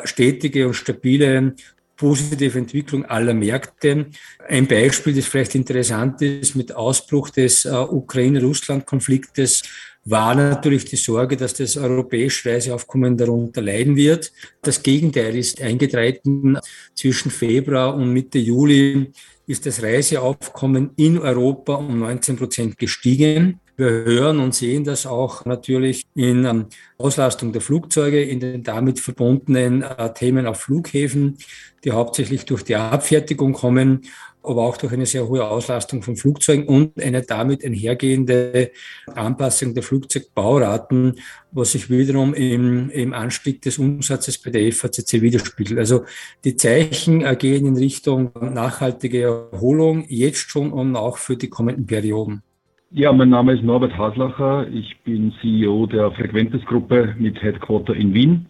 stetige 0.05 0.67
und 0.67 0.75
stabile 0.75 1.55
positive 1.97 2.59
Entwicklung 2.59 3.05
aller 3.05 3.35
Märkte. 3.35 4.07
Ein 4.49 4.67
Beispiel, 4.67 5.15
das 5.15 5.27
vielleicht 5.27 5.55
interessant 5.55 6.21
ist, 6.23 6.57
mit 6.57 6.75
Ausbruch 6.75 7.31
des 7.31 7.65
äh, 7.65 7.71
Ukraine-Russland-Konfliktes 7.71 9.63
war 10.05 10.35
natürlich 10.35 10.85
die 10.85 10.97
Sorge, 10.97 11.37
dass 11.37 11.55
das 11.55 11.77
europäische 11.77 12.51
Reiseaufkommen 12.51 13.17
darunter 13.17 13.63
leiden 13.63 13.97
wird. 13.97 14.33
Das 14.63 14.83
Gegenteil 14.83 15.37
ist 15.37 15.63
eingetreten. 15.63 16.59
Zwischen 16.95 17.31
Februar 17.31 17.95
und 17.95 18.13
Mitte 18.13 18.39
Juli 18.39 19.13
ist 19.47 19.67
das 19.67 19.83
Reiseaufkommen 19.83 20.91
in 20.97 21.19
Europa 21.19 21.75
um 21.75 22.01
19 22.01 22.37
Prozent 22.37 22.79
gestiegen. 22.79 23.61
Wir 23.77 23.89
hören 23.89 24.39
und 24.39 24.55
sehen 24.55 24.85
das 24.85 25.05
auch 25.05 25.45
natürlich 25.47 26.05
in 26.15 26.45
ähm, 26.45 26.67
Auslastung 26.97 27.53
der 27.53 27.61
Flugzeuge, 27.61 28.23
in 28.23 28.39
den 28.39 28.63
damit 28.63 29.01
verbundenen 29.01 29.83
äh, 29.83 30.15
Themen 30.15 30.47
auf 30.47 30.61
Flughäfen, 30.61 31.39
die 31.83 31.91
hauptsächlich 31.91 32.45
durch 32.45 32.63
die 32.63 32.77
Abfertigung 32.77 33.53
kommen, 33.53 34.03
aber 34.45 34.63
auch 34.63 34.77
durch 34.77 34.93
eine 34.93 35.07
sehr 35.07 35.29
hohe 35.29 35.47
Auslastung 35.47 36.03
von 36.03 36.17
Flugzeugen 36.17 36.67
und 36.67 37.03
eine 37.03 37.23
damit 37.23 37.65
einhergehende 37.65 38.71
Anpassung 39.15 39.75
der 39.75 39.83
Flugzeugbauraten, 39.83 41.17
was 41.53 41.73
sich 41.73 41.91
wiederum 41.91 42.35
im, 42.35 42.91
im 42.91 43.13
Anstieg 43.13 43.63
des 43.63 43.79
Umsatzes 43.79 44.39
bei 44.39 44.51
der 44.51 44.73
FACC 44.73 45.23
widerspiegelt. 45.23 45.79
Also 45.79 46.05
die 46.45 46.57
Zeichen 46.57 47.23
äh, 47.23 47.37
gehen 47.37 47.67
in 47.67 47.77
Richtung 47.77 48.33
nachhaltige 48.41 49.23
Erholung, 49.23 50.05
jetzt 50.09 50.51
schon 50.51 50.73
und 50.73 50.97
auch 50.97 51.19
für 51.19 51.37
die 51.37 51.49
kommenden 51.49 51.87
Perioden. 51.87 52.43
Ja, 52.91 53.13
mein 53.13 53.31
Name 53.31 53.55
ist 53.55 53.65
Norbert 53.65 53.97
Haslacher. 53.99 54.69
Ich 54.69 54.97
bin 55.03 55.33
CEO 55.41 55.87
der 55.87 56.13
Frequentes-Gruppe 56.13 57.17
mit 57.19 57.43
Headquarter 57.43 57.95
in 57.95 58.15
Wien. 58.15 58.47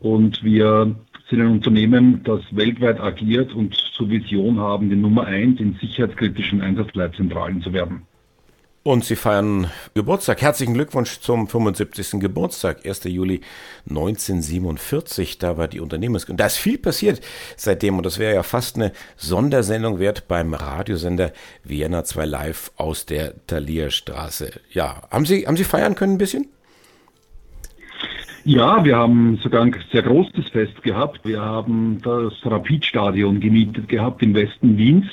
Und 0.00 0.42
wir 0.42 0.96
sind 1.30 1.40
ein 1.40 1.46
Unternehmen, 1.46 2.22
das 2.24 2.40
weltweit 2.50 3.00
agiert 3.00 3.54
und 3.54 3.74
zur 3.94 4.10
Vision 4.10 4.58
haben, 4.58 4.90
die 4.90 4.96
Nummer 4.96 5.24
eins 5.26 5.60
in 5.60 5.78
sicherheitskritischen 5.80 6.60
Einsatzleitzentralen 6.60 7.62
zu 7.62 7.72
werden. 7.72 8.02
Und 8.82 9.04
Sie 9.04 9.14
feiern 9.14 9.70
Geburtstag. 9.92 10.40
Herzlichen 10.40 10.72
Glückwunsch 10.72 11.20
zum 11.20 11.48
75. 11.48 12.18
Geburtstag, 12.18 12.86
1. 12.86 13.04
Juli 13.04 13.42
1947. 13.88 15.38
Da 15.38 15.58
war 15.58 15.68
die 15.68 15.80
Unternehmensgründung. 15.80 16.38
Da 16.38 16.46
ist 16.46 16.56
viel 16.56 16.78
passiert 16.78 17.20
seitdem 17.58 17.98
und 17.98 18.06
das 18.06 18.18
wäre 18.18 18.34
ja 18.34 18.42
fast 18.42 18.76
eine 18.76 18.92
Sondersendung 19.16 19.98
wert 19.98 20.28
beim 20.28 20.54
Radiosender 20.54 21.32
Vienna 21.62 22.04
2 22.04 22.24
Live 22.24 22.72
aus 22.76 23.04
der 23.04 23.46
Talierstraße. 23.46 24.50
Ja, 24.72 25.02
haben 25.10 25.26
Sie, 25.26 25.46
haben 25.46 25.58
Sie 25.58 25.64
feiern 25.64 25.94
können 25.94 26.14
ein 26.14 26.18
bisschen? 26.18 26.48
Ja, 28.44 28.82
wir 28.84 28.96
haben 28.96 29.38
sogar 29.42 29.62
ein 29.62 29.76
sehr 29.92 30.02
großes 30.02 30.48
Fest 30.48 30.82
gehabt. 30.82 31.20
Wir 31.24 31.42
haben 31.42 32.00
das 32.02 32.32
Rapidstadion 32.44 33.38
gemietet 33.38 33.88
gehabt 33.88 34.22
im 34.22 34.34
Westen 34.34 34.78
Wiens 34.78 35.06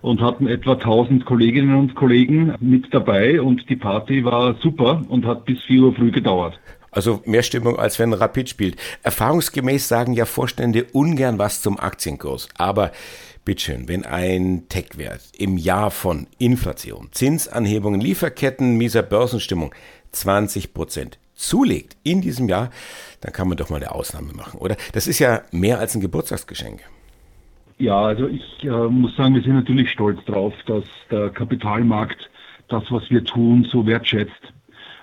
und 0.00 0.22
hatten 0.22 0.46
etwa 0.46 0.72
1000 0.72 1.26
Kolleginnen 1.26 1.74
und 1.76 1.94
Kollegen 1.94 2.54
mit 2.60 2.92
dabei 2.92 3.40
und 3.40 3.68
die 3.68 3.76
Party 3.76 4.24
war 4.24 4.54
super 4.62 5.02
und 5.08 5.26
hat 5.26 5.44
bis 5.44 5.62
4 5.62 5.82
Uhr 5.82 5.94
früh 5.94 6.10
gedauert. 6.10 6.58
Also 6.90 7.20
mehr 7.26 7.42
Stimmung, 7.42 7.78
als 7.78 7.98
wenn 7.98 8.12
Rapid 8.12 8.48
spielt. 8.48 8.76
Erfahrungsgemäß 9.02 9.88
sagen 9.88 10.14
ja 10.14 10.24
Vorstände 10.24 10.86
ungern 10.92 11.38
was 11.38 11.60
zum 11.60 11.78
Aktienkurs. 11.78 12.48
Aber 12.56 12.92
bitteschön, 13.44 13.88
wenn 13.88 14.04
ein 14.04 14.68
Tech-Wert 14.68 15.20
im 15.36 15.58
Jahr 15.58 15.90
von 15.90 16.28
Inflation, 16.38 17.08
Zinsanhebungen, 17.10 18.00
Lieferketten, 18.00 18.76
mieser 18.76 19.02
Börsenstimmung 19.02 19.74
20 20.12 20.72
Prozent 20.72 21.18
zulegt 21.34 21.96
in 22.02 22.20
diesem 22.20 22.48
Jahr, 22.48 22.70
dann 23.20 23.32
kann 23.32 23.48
man 23.48 23.56
doch 23.56 23.70
mal 23.70 23.76
eine 23.76 23.92
Ausnahme 23.92 24.32
machen, 24.32 24.60
oder? 24.60 24.76
Das 24.92 25.06
ist 25.06 25.18
ja 25.18 25.42
mehr 25.50 25.78
als 25.78 25.94
ein 25.94 26.00
Geburtstagsgeschenk. 26.00 26.80
Ja, 27.78 28.00
also 28.00 28.28
ich 28.28 28.62
äh, 28.62 28.68
muss 28.68 29.16
sagen, 29.16 29.34
wir 29.34 29.42
sind 29.42 29.54
natürlich 29.54 29.90
stolz 29.90 30.20
darauf, 30.26 30.54
dass 30.66 30.84
der 31.10 31.30
Kapitalmarkt 31.30 32.30
das, 32.68 32.84
was 32.90 33.10
wir 33.10 33.24
tun, 33.24 33.66
so 33.70 33.86
wertschätzt. 33.86 34.52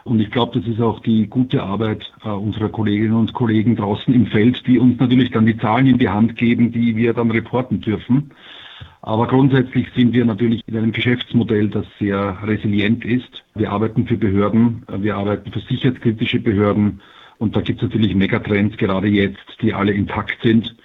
Und 0.04 0.20
ich 0.20 0.32
glaube, 0.32 0.60
das 0.60 0.68
ist 0.68 0.82
auch 0.82 1.00
die 1.02 1.28
gute 1.28 1.62
Arbeit 1.62 2.12
äh, 2.24 2.30
unserer 2.30 2.70
Kolleginnen 2.70 3.14
und 3.14 3.34
Kollegen 3.34 3.76
draußen 3.76 4.14
im 4.14 4.26
Feld, 4.28 4.66
die 4.66 4.80
uns 4.80 5.00
natürlich 5.00 5.32
dann 5.32 5.46
die 5.46 5.58
Zahlen 5.58 5.86
in 5.86 6.00
die 6.00 6.10
Hand 6.10 6.38
geben, 6.38 6.72
die 6.72 6.96
wir 6.96 7.14
dann 7.14 7.30
reporten 7.30 7.82
dürfen. 7.82 8.32
Aber 9.04 9.28
grundsätzlich 9.28 9.88
sind 9.96 10.14
wir 10.14 10.26
natürlich 10.26 10.62
in 10.68 10.78
einem 10.78 10.92
Geschäftsmodell, 10.92 11.70
das 11.70 11.86
sehr 12.00 12.38
resilient 12.44 13.04
ist. 13.04 13.44
Wir 13.56 13.72
arbeiten 13.72 14.06
für 14.06 14.18
Behörden, 14.18 14.84
wir 14.88 15.16
arbeiten 15.16 15.52
für 15.52 15.60
sicherheitskritische 15.60 16.40
Behörden 16.40 17.02
und 17.40 17.56
da 17.56 17.62
gibt 17.62 17.82
es 17.82 17.90
natürlich 17.90 18.14
Megatrends 18.14 18.78
gerade 18.78 19.08
jetzt, 19.08 19.58
die 19.62 19.74
alle 19.74 19.92
intakt 19.92 20.38
sind. 20.44 20.76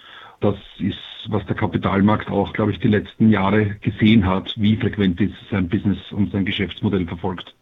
Das 0.40 0.56
ist 0.78 0.98
was 1.28 1.44
der 1.46 1.56
Kapitalmarkt 1.56 2.30
auch, 2.30 2.52
glaube 2.52 2.72
ich, 2.72 2.78
die 2.78 2.88
letzten 2.88 3.30
Jahre 3.30 3.76
gesehen 3.80 4.26
hat, 4.26 4.54
wie 4.56 4.76
frequent 4.76 5.20
ist 5.20 5.34
sein 5.50 5.68
Business 5.68 5.98
und 6.12 6.32
sein 6.32 6.44
Geschäftsmodell 6.44 7.06
verfolgt. 7.06 7.54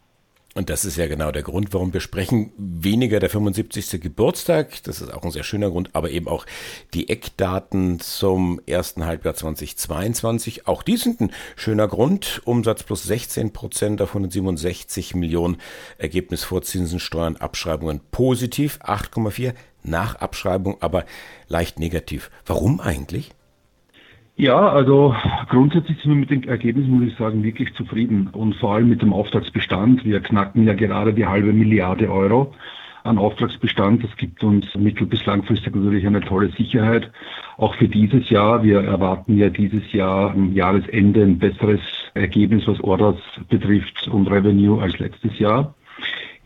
Und 0.57 0.69
das 0.69 0.85
ist 0.85 0.95
ja 0.95 1.07
genau 1.07 1.33
der 1.33 1.43
Grund, 1.43 1.73
warum 1.73 1.91
wir 1.91 1.99
sprechen. 1.99 2.53
Weniger 2.57 3.19
der 3.19 3.29
75. 3.29 3.99
Geburtstag, 3.99 4.81
das 4.83 5.01
ist 5.01 5.13
auch 5.13 5.23
ein 5.23 5.31
sehr 5.31 5.43
schöner 5.43 5.69
Grund, 5.69 5.89
aber 5.91 6.09
eben 6.11 6.29
auch 6.29 6.45
die 6.93 7.09
Eckdaten 7.09 7.99
zum 7.99 8.61
ersten 8.65 9.05
Halbjahr 9.05 9.35
2022. 9.35 10.65
Auch 10.65 10.81
die 10.81 10.95
sind 10.95 11.19
ein 11.19 11.33
schöner 11.57 11.89
Grund. 11.89 12.41
Umsatz 12.45 12.83
plus 12.83 13.03
16 13.03 13.51
Prozent 13.51 14.01
auf 14.01 14.11
167 14.11 15.13
Millionen. 15.13 15.57
Ergebnis 15.97 16.45
vor 16.45 16.61
Zinsen, 16.61 17.01
Steuern, 17.01 17.35
Abschreibungen 17.35 17.99
positiv, 18.11 18.79
8,4. 18.81 19.55
Nach 19.83 20.15
Abschreibung 20.15 20.81
aber 20.81 21.03
leicht 21.49 21.79
negativ. 21.79 22.31
Warum 22.45 22.79
eigentlich? 22.79 23.31
Ja, 24.37 24.67
also 24.67 25.15
grundsätzlich 25.47 25.97
sind 26.01 26.11
wir 26.11 26.19
mit 26.19 26.29
den 26.29 26.43
Ergebnissen, 26.43 26.91
muss 26.91 27.07
ich 27.07 27.17
sagen, 27.17 27.41
wirklich 27.41 27.73
zufrieden 27.73 28.27
und 28.33 28.55
vor 28.55 28.73
allem 28.73 28.89
mit 28.89 29.01
dem 29.01 29.13
Auftragsbestand. 29.13 30.03
Wir 30.03 30.19
knacken 30.19 30.67
ja 30.67 30.73
gerade 30.73 31.13
die 31.13 31.25
halbe 31.25 31.53
Milliarde 31.53 32.11
Euro 32.11 32.53
an 33.05 33.17
Auftragsbestand. 33.17 34.03
Das 34.03 34.13
gibt 34.17 34.43
uns 34.43 34.75
mittel- 34.75 35.07
bis 35.07 35.25
langfristig 35.25 35.73
natürlich 35.73 36.05
eine 36.05 36.19
tolle 36.19 36.49
Sicherheit. 36.49 37.09
Auch 37.55 37.75
für 37.75 37.87
dieses 37.87 38.29
Jahr. 38.29 38.61
Wir 38.61 38.81
erwarten 38.81 39.37
ja 39.37 39.49
dieses 39.49 39.93
Jahr 39.93 40.31
am 40.31 40.53
Jahresende 40.53 41.21
ein 41.21 41.39
besseres 41.39 41.79
Ergebnis, 42.13 42.67
was 42.67 42.81
Orders 42.81 43.17
betrifft 43.47 44.09
und 44.09 44.29
Revenue 44.29 44.81
als 44.81 44.99
letztes 44.99 45.39
Jahr. 45.39 45.73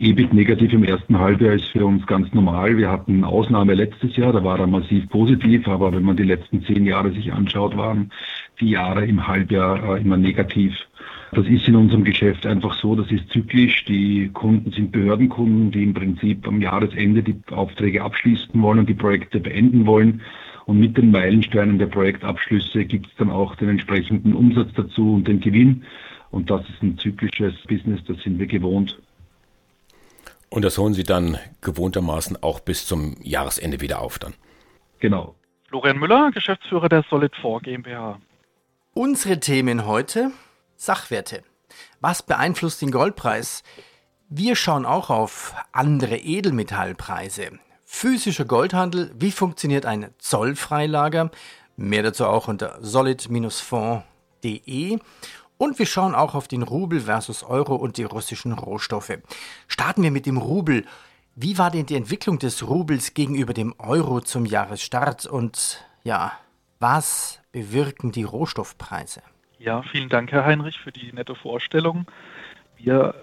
EBIT 0.01 0.33
negativ 0.33 0.71
im 0.71 0.85
ersten 0.85 1.19
Halbjahr 1.19 1.55
ist 1.55 1.65
für 1.65 1.85
uns 1.85 2.07
ganz 2.07 2.33
normal. 2.33 2.77
Wir 2.77 2.89
hatten 2.89 3.17
eine 3.17 3.27
Ausnahme 3.27 3.73
letztes 3.73 4.15
Jahr, 4.15 4.31
da 4.31 4.41
war 4.41 4.57
er 4.57 4.65
massiv 4.65 5.09
positiv, 5.09 5.67
aber 5.67 5.91
wenn 5.91 6.03
man 6.03 6.15
die 6.15 6.23
letzten 6.23 6.63
zehn 6.63 6.85
Jahre 6.85 7.11
sich 7.11 7.33
anschaut, 7.33 7.75
waren 7.75 8.09
die 8.61 8.69
Jahre 8.69 9.05
im 9.05 9.27
Halbjahr 9.27 9.97
äh, 9.97 10.01
immer 10.01 10.15
negativ. 10.15 10.73
Das 11.33 11.45
ist 11.47 11.67
in 11.67 11.75
unserem 11.75 12.05
Geschäft 12.05 12.45
einfach 12.45 12.79
so, 12.79 12.95
das 12.95 13.11
ist 13.11 13.29
zyklisch. 13.29 13.83
Die 13.85 14.29
Kunden 14.29 14.71
sind 14.71 14.93
Behördenkunden, 14.93 15.71
die 15.71 15.83
im 15.83 15.93
Prinzip 15.93 16.47
am 16.47 16.61
Jahresende 16.61 17.21
die 17.21 17.35
Aufträge 17.51 18.01
abschließen 18.01 18.61
wollen 18.61 18.79
und 18.79 18.87
die 18.87 18.93
Projekte 18.93 19.41
beenden 19.41 19.85
wollen. 19.85 20.21
Und 20.63 20.79
mit 20.79 20.97
den 20.97 21.11
Meilensteinen 21.11 21.77
der 21.77 21.87
Projektabschlüsse 21.87 22.85
gibt 22.85 23.07
es 23.07 23.15
dann 23.17 23.29
auch 23.29 23.53
den 23.55 23.67
entsprechenden 23.67 24.33
Umsatz 24.33 24.69
dazu 24.75 25.15
und 25.15 25.27
den 25.27 25.41
Gewinn. 25.41 25.83
Und 26.31 26.49
das 26.49 26.61
ist 26.69 26.81
ein 26.81 26.97
zyklisches 26.97 27.53
Business, 27.67 28.01
das 28.07 28.17
sind 28.21 28.39
wir 28.39 28.47
gewohnt. 28.47 28.97
Und 30.49 30.63
das 30.63 30.77
holen 30.77 30.93
Sie 30.93 31.03
dann 31.03 31.37
gewohntermaßen 31.61 32.41
auch 32.41 32.59
bis 32.59 32.87
zum 32.87 33.15
Jahresende 33.21 33.81
wieder 33.81 34.01
auf 34.01 34.19
dann. 34.19 34.33
Genau. 34.99 35.35
Florian 35.67 35.99
Müller, 35.99 36.31
Geschäftsführer 36.31 36.89
der 36.89 37.03
Solid4 37.03 37.61
GmbH. 37.61 38.19
Unsere 38.93 39.39
Themen 39.39 39.85
heute: 39.85 40.31
Sachwerte. 40.75 41.43
Was 42.01 42.23
beeinflusst 42.23 42.81
den 42.81 42.91
Goldpreis? 42.91 43.63
Wir 44.29 44.55
schauen 44.55 44.85
auch 44.85 45.09
auf 45.09 45.53
andere 45.71 46.17
Edelmetallpreise. 46.17 47.51
Physischer 47.85 48.45
Goldhandel, 48.45 49.11
wie 49.15 49.31
funktioniert 49.31 49.85
ein 49.85 50.13
Zollfreilager? 50.19 51.31
Mehr 51.75 52.03
dazu 52.03 52.25
auch 52.25 52.47
unter 52.47 52.77
solid-fonds.de. 52.81 54.99
Und 55.59 55.77
wir 55.77 55.85
schauen 55.85 56.15
auch 56.15 56.35
auf 56.35 56.47
den 56.47 56.63
Rubel 56.63 57.01
versus 57.01 57.43
Euro 57.43 57.75
und 57.75 57.97
die 57.97 58.05
russischen 58.05 58.53
Rohstoffe. 58.53 59.19
Starten 59.67 60.03
wir 60.03 60.09
mit 60.09 60.25
dem 60.25 60.37
Rubel. 60.37 60.85
Wie 61.35 61.57
war 61.57 61.69
denn 61.69 61.85
die 61.85 61.97
Entwicklung 61.97 62.39
des 62.39 62.65
Rubels 62.69 63.13
gegenüber 63.13 63.53
dem 63.53 63.75
Euro 63.77 64.21
zum 64.21 64.45
Jahresstart? 64.45 65.25
Und 65.25 65.85
ja, 66.05 66.31
was 66.79 67.41
bewirken 67.51 68.13
die 68.13 68.23
Rohstoffpreise? 68.23 69.21
Ja, 69.57 69.81
vielen 69.81 70.07
Dank, 70.07 70.31
Herr 70.31 70.45
Heinrich, 70.45 70.79
für 70.79 70.93
die 70.93 71.11
nette 71.11 71.35
Vorstellung. 71.35 72.05
Wir 72.77 73.15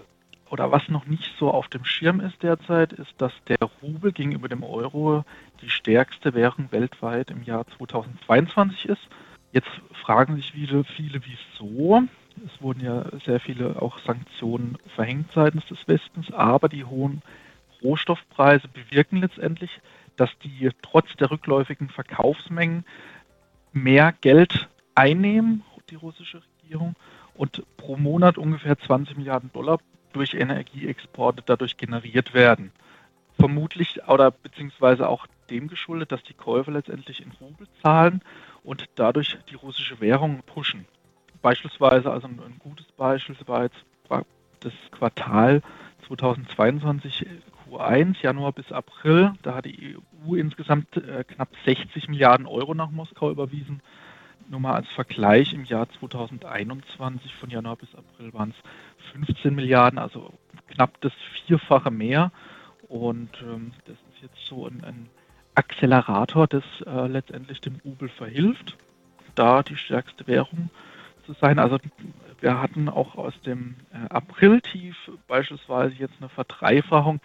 oder 0.51 0.71
was 0.71 0.87
noch 0.89 1.07
nicht 1.07 1.33
so 1.39 1.49
auf 1.49 1.67
dem 1.69 1.85
Schirm 1.85 2.19
ist 2.19 2.43
derzeit, 2.43 2.93
ist, 2.93 3.15
dass 3.17 3.33
der 3.47 3.57
Rubel 3.81 4.11
gegenüber 4.11 4.47
dem 4.47 4.63
Euro 4.63 5.25
die 5.61 5.71
stärkste 5.71 6.35
Währung 6.35 6.71
weltweit 6.71 7.31
im 7.31 7.41
Jahr 7.41 7.65
2022 7.79 8.85
ist. 8.85 9.01
Jetzt 9.53 9.71
fragen 10.05 10.35
sich 10.35 10.51
viele, 10.51 10.83
viele 10.83 11.19
wieso. 11.25 12.07
Es 12.45 12.61
wurden 12.61 12.81
ja 12.81 13.05
sehr 13.25 13.39
viele 13.39 13.81
auch 13.81 13.99
Sanktionen 13.99 14.77
verhängt 14.95 15.31
seitens 15.33 15.65
des 15.67 15.87
Westens, 15.87 16.31
aber 16.31 16.69
die 16.69 16.85
hohen 16.85 17.21
Rohstoffpreise 17.81 18.67
bewirken 18.67 19.17
letztendlich, 19.17 19.81
dass 20.15 20.29
die 20.43 20.69
trotz 20.81 21.15
der 21.15 21.31
rückläufigen 21.31 21.89
Verkaufsmengen 21.89 22.85
mehr 23.73 24.13
Geld 24.21 24.67
einnehmen, 24.95 25.63
die 25.89 25.95
russische 25.95 26.41
Regierung, 26.63 26.95
und 27.35 27.63
pro 27.77 27.97
Monat 27.97 28.37
ungefähr 28.37 28.77
20 28.77 29.17
Milliarden 29.17 29.51
Dollar 29.53 29.79
durch 30.13 30.33
Energieexporte 30.33 31.43
dadurch 31.45 31.77
generiert 31.77 32.33
werden. 32.33 32.71
Vermutlich 33.39 34.07
oder 34.07 34.31
beziehungsweise 34.31 35.07
auch 35.07 35.27
dem 35.51 35.67
geschuldet, 35.67 36.11
dass 36.11 36.23
die 36.23 36.33
Käufer 36.33 36.71
letztendlich 36.71 37.21
in 37.21 37.31
Rubel 37.39 37.67
zahlen 37.83 38.21
und 38.63 38.85
dadurch 38.95 39.37
die 39.51 39.55
russische 39.55 40.01
Währung 40.01 40.41
pushen. 40.43 40.85
Beispielsweise, 41.41 42.11
also 42.11 42.27
ein, 42.27 42.59
gutes 42.59 42.85
Beispiel 42.97 43.35
war 43.45 43.63
jetzt 43.63 43.77
das 44.61 44.73
Quartal 44.91 45.61
2022 46.07 47.25
Q1, 47.69 48.21
Januar 48.21 48.53
bis 48.53 48.71
April. 48.71 49.33
Da 49.41 49.55
hat 49.55 49.65
die 49.65 49.97
EU 50.25 50.35
insgesamt 50.35 50.95
äh, 50.97 51.23
knapp 51.23 51.49
60 51.65 52.07
Milliarden 52.07 52.45
Euro 52.45 52.73
nach 52.73 52.89
Moskau 52.89 53.29
überwiesen. 53.29 53.81
Nur 54.49 54.59
mal 54.59 54.73
als 54.73 54.87
Vergleich, 54.89 55.53
im 55.53 55.65
Jahr 55.65 55.89
2021 55.99 57.33
von 57.35 57.49
Januar 57.49 57.75
bis 57.75 57.93
April 57.93 58.33
waren 58.33 58.51
es 58.51 59.11
15 59.11 59.53
Milliarden, 59.53 59.99
also 59.99 60.33
knapp 60.69 60.99
das 61.01 61.11
Vierfache 61.45 61.91
mehr. 61.91 62.31
Und 62.87 63.29
ähm, 63.41 63.73
das 63.85 63.97
ist 64.13 64.21
jetzt 64.21 64.45
so 64.45 64.65
ein, 64.65 64.83
ein 64.85 65.09
Accelerator, 65.55 66.47
das 66.47 66.63
äh, 66.85 67.07
letztendlich 67.07 67.59
dem 67.59 67.81
Rubel 67.83 68.07
verhilft, 68.07 68.77
da 69.35 69.63
die 69.63 69.75
stärkste 69.75 70.25
Währung 70.27 70.69
zu 71.27 71.33
sein. 71.39 71.59
Also 71.59 71.77
wir 72.39 72.59
hatten 72.59 72.89
auch 72.89 73.15
aus 73.15 73.33
dem 73.45 73.75
äh, 73.91 74.09
April-Tief 74.09 74.95
beispielsweise 75.27 75.95
jetzt 75.95 76.15
eine 76.19 76.29
Verdreifachung 76.29 77.19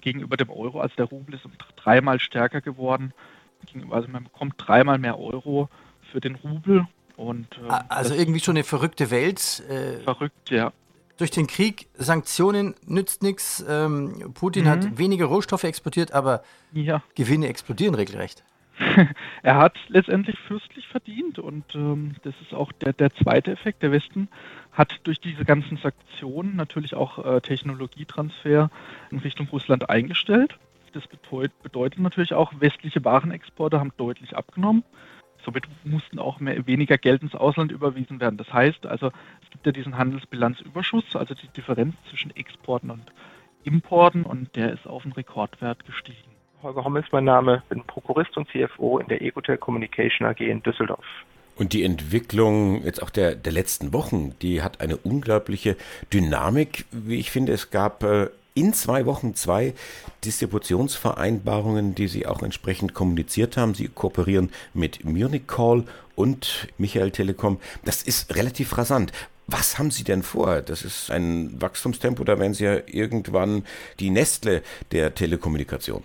gegenüber 0.00 0.36
dem 0.36 0.50
Euro. 0.50 0.80
Also 0.80 0.94
der 0.96 1.06
Rubel 1.06 1.34
ist 1.34 1.46
dreimal 1.76 2.20
stärker 2.20 2.60
geworden. 2.62 3.12
Also 3.90 4.08
man 4.08 4.24
bekommt 4.24 4.54
dreimal 4.56 4.98
mehr 4.98 5.18
Euro 5.18 5.68
für 6.10 6.20
den 6.20 6.36
Rubel. 6.36 6.86
Und, 7.16 7.58
äh, 7.68 7.72
also 7.88 8.14
irgendwie 8.14 8.40
schon 8.40 8.56
eine 8.56 8.64
verrückte 8.64 9.10
Welt. 9.10 9.62
Äh, 9.68 9.98
verrückt, 10.04 10.50
ja. 10.50 10.72
Durch 11.16 11.32
den 11.32 11.48
Krieg, 11.48 11.88
Sanktionen 11.94 12.76
nützt 12.86 13.24
nichts. 13.24 13.64
Ähm, 13.68 14.32
Putin 14.34 14.64
mhm. 14.64 14.68
hat 14.68 14.98
weniger 14.98 15.26
Rohstoffe 15.26 15.64
exportiert, 15.64 16.12
aber 16.12 16.44
ja. 16.72 17.02
Gewinne 17.16 17.48
explodieren 17.48 17.96
regelrecht. 17.96 18.44
er 19.42 19.56
hat 19.56 19.76
letztendlich 19.88 20.38
fürstlich 20.38 20.86
verdient 20.86 21.38
und 21.38 21.74
ähm, 21.74 22.14
das 22.22 22.34
ist 22.40 22.54
auch 22.54 22.72
der, 22.72 22.92
der 22.92 23.12
zweite 23.14 23.50
Effekt. 23.50 23.82
Der 23.82 23.92
Westen 23.92 24.28
hat 24.72 25.00
durch 25.04 25.20
diese 25.20 25.44
ganzen 25.44 25.76
Sanktionen 25.78 26.56
natürlich 26.56 26.94
auch 26.94 27.24
äh, 27.24 27.40
Technologietransfer 27.40 28.70
in 29.10 29.18
Richtung 29.18 29.48
Russland 29.48 29.90
eingestellt. 29.90 30.58
Das 30.92 31.06
bedeut, 31.06 31.50
bedeutet 31.62 32.00
natürlich 32.00 32.34
auch, 32.34 32.52
westliche 32.60 33.04
Warenexporte 33.04 33.78
haben 33.78 33.92
deutlich 33.96 34.36
abgenommen. 34.36 34.84
Somit 35.44 35.66
mussten 35.84 36.18
auch 36.18 36.40
mehr, 36.40 36.66
weniger 36.66 36.98
Geld 36.98 37.22
ins 37.22 37.34
Ausland 37.34 37.72
überwiesen 37.72 38.20
werden. 38.20 38.36
Das 38.36 38.52
heißt 38.52 38.86
also, 38.86 39.08
es 39.42 39.50
gibt 39.50 39.66
ja 39.66 39.72
diesen 39.72 39.96
Handelsbilanzüberschuss, 39.98 41.16
also 41.16 41.34
die 41.34 41.48
Differenz 41.48 41.94
zwischen 42.08 42.34
Exporten 42.34 42.90
und 42.90 43.04
Importen 43.64 44.24
und 44.24 44.56
der 44.56 44.72
ist 44.72 44.86
auf 44.86 45.04
einen 45.04 45.12
Rekordwert 45.12 45.84
gestiegen. 45.84 46.37
Holger 46.62 46.84
Hommel 46.84 47.02
ist 47.02 47.12
mein 47.12 47.24
Name, 47.24 47.62
bin 47.68 47.84
Prokurist 47.84 48.36
und 48.36 48.48
CFO 48.50 48.98
in 48.98 49.06
der 49.08 49.22
Ecotel 49.22 49.58
Communication 49.58 50.26
AG 50.26 50.40
in 50.40 50.62
Düsseldorf. 50.62 51.04
Und 51.56 51.72
die 51.72 51.84
Entwicklung 51.84 52.84
jetzt 52.84 53.02
auch 53.02 53.10
der, 53.10 53.34
der 53.34 53.52
letzten 53.52 53.92
Wochen, 53.92 54.34
die 54.42 54.62
hat 54.62 54.80
eine 54.80 54.96
unglaubliche 54.96 55.76
Dynamik, 56.12 56.84
wie 56.90 57.18
ich 57.18 57.30
finde. 57.30 57.52
Es 57.52 57.70
gab 57.70 58.02
äh, 58.02 58.28
in 58.54 58.72
zwei 58.72 59.06
Wochen 59.06 59.34
zwei 59.34 59.74
Distributionsvereinbarungen, 60.24 61.94
die 61.94 62.08
Sie 62.08 62.26
auch 62.26 62.42
entsprechend 62.42 62.94
kommuniziert 62.94 63.56
haben. 63.56 63.74
Sie 63.74 63.88
kooperieren 63.88 64.50
mit 64.74 65.04
Munich 65.04 65.46
Call 65.46 65.84
und 66.16 66.68
Michael 66.76 67.12
Telekom. 67.12 67.58
Das 67.84 68.02
ist 68.02 68.34
relativ 68.34 68.76
rasant. 68.76 69.12
Was 69.46 69.78
haben 69.78 69.90
Sie 69.90 70.04
denn 70.04 70.22
vor? 70.22 70.60
Das 70.60 70.82
ist 70.82 71.10
ein 71.10 71.60
Wachstumstempo, 71.60 72.22
da 72.22 72.38
werden 72.38 72.54
Sie 72.54 72.64
ja 72.64 72.78
irgendwann 72.86 73.64
die 73.98 74.10
Nestle 74.10 74.62
der 74.92 75.14
Telekommunikation. 75.14 76.02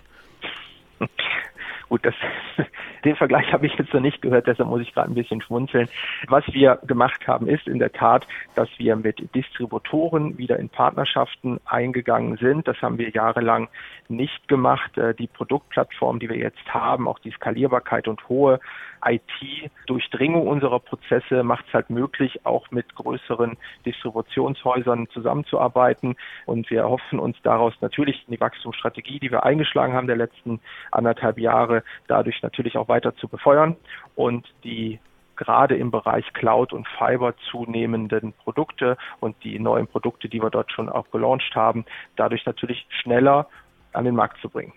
Gut, 1.90 2.06
das, 2.06 2.16
den 3.06 3.16
Vergleich 3.16 3.52
habe 3.54 3.68
ich 3.68 3.74
jetzt 3.76 3.94
noch 3.94 4.02
nicht 4.02 4.22
gehört, 4.22 4.48
deshalb 4.48 4.70
muss 4.70 4.82
ich 4.82 4.94
gerade 4.94 5.12
ein 5.12 5.16
bisschen 5.16 5.42
schmunzeln. 5.42 5.90
Was 6.28 6.44
wir 6.52 6.80
gemacht 6.88 7.28
haben, 7.28 7.48
ist 7.48 7.68
in 7.68 7.80
der 7.80 7.92
Tat, 7.92 8.26
dass 8.56 8.70
wir 8.78 8.96
mit 8.96 9.36
Distributoren 9.36 10.38
wieder 10.38 10.58
in 10.58 10.70
Partnerschaften 10.70 11.60
eingegangen 11.66 12.38
sind. 12.38 12.68
Das 12.68 12.82
haben 12.82 12.98
wir 12.98 13.10
jahrelang 13.10 13.68
nicht 14.08 14.48
gemacht. 14.48 14.98
Äh, 14.98 15.14
die 15.14 15.28
Produktplattform, 15.28 16.20
die 16.20 16.30
wir 16.30 16.38
jetzt 16.38 16.74
haben, 16.74 17.08
auch 17.08 17.20
die 17.20 17.32
Skalierbarkeit 17.32 18.08
und 18.08 18.28
hohe 18.30 18.60
IT-Durchdringung 19.06 20.48
unserer 20.48 20.80
Prozesse 20.80 21.44
macht 21.44 21.66
es 21.68 21.74
halt 21.74 21.90
möglich, 21.90 22.46
auch 22.46 22.72
mit 22.72 22.96
größeren 22.96 23.58
Distributionshäusern 23.86 25.08
zusammenzuarbeiten. 25.10 26.16
Und 26.46 26.70
wir 26.70 26.88
hoffen 26.88 27.20
uns 27.20 27.38
daraus 27.44 27.74
natürlich 27.82 28.26
die 28.28 28.40
Wachstumsstrategie, 28.40 29.20
die 29.20 29.32
wir 29.32 29.44
eingeschlagen 29.44 29.94
haben 29.94 30.08
der 30.08 30.18
letzten 30.18 30.60
anderthalb 30.92 31.38
Jahre, 31.38 31.84
dadurch 32.08 32.42
natürlich 32.42 32.78
auch 32.78 32.88
weiter 32.88 33.16
zu 33.16 33.28
befeuern 33.28 33.76
und 34.16 34.48
die 34.64 35.00
gerade 35.36 35.76
im 35.76 35.92
Bereich 35.92 36.32
Cloud 36.34 36.74
und 36.74 36.88
Fiber 36.88 37.34
zunehmenden 37.50 38.34
Produkte 38.34 38.98
und 39.20 39.36
die 39.44 39.60
neuen 39.60 39.88
Produkte, 39.88 40.30
die 40.30 40.42
wir 40.42 40.50
dort 40.50 40.72
schon 40.72 40.90
auch 40.90 41.10
gelauncht 41.12 41.56
haben, 41.56 41.86
dadurch 42.16 42.46
natürlich 42.46 42.86
schneller 43.02 43.48
an 43.94 44.06
den 44.06 44.16
Markt 44.16 44.40
zu 44.42 44.50
bringen. 44.50 44.74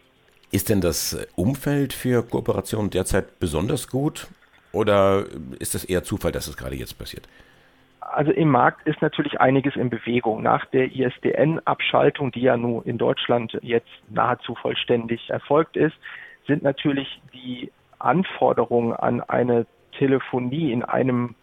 Ist 0.51 0.69
denn 0.69 0.81
das 0.81 1.27
Umfeld 1.35 1.93
für 1.93 2.23
Kooperationen 2.23 2.91
derzeit 2.91 3.39
besonders 3.41 3.89
gut 3.89 4.29
oder 4.73 5.25
ist 5.59 5.75
es 5.75 5.85
eher 5.85 6.05
Zufall, 6.05 6.33
dass 6.33 6.47
es 6.47 6.57
gerade 6.57 6.77
jetzt 6.77 6.99
passiert? 6.99 7.29
Also 8.01 8.31
im 8.31 8.51
Markt 8.51 8.87
ist 8.87 9.03
natürlich 9.03 9.41
einiges 9.41 9.75
in 9.75 9.91
Bewegung. 9.91 10.43
Nach 10.43 10.65
der 10.67 10.95
ISDN-Abschaltung, 10.95 12.31
die 12.31 12.43
ja 12.43 12.57
nun 12.57 12.85
in 12.85 12.99
Deutschland 12.99 13.59
jetzt 13.63 13.89
nahezu 14.09 14.55
vollständig 14.55 15.29
erfolgt 15.29 15.77
ist, 15.77 15.97
sind 16.47 16.63
natürlich 16.63 17.21
die 17.35 17.73
Anforderungen 17.99 18.93
an 18.93 19.21
eine 19.23 19.67
Telefonie 19.99 20.73
in 20.73 20.85
einem 20.85 21.35